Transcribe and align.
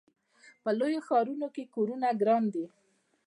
په 0.63 0.69
لویو 0.79 1.05
ښارونو 1.07 1.47
کې 1.55 1.71
کورونه 1.75 2.07
ګران 2.21 2.43
دي. 2.53 2.65